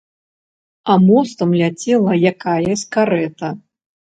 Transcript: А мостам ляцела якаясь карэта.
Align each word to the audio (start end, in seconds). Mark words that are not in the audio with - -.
А 0.93 0.95
мостам 1.07 1.51
ляцела 1.59 2.13
якаясь 2.33 2.89
карэта. 2.97 3.53